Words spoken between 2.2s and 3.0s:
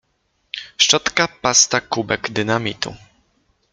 dynamitu.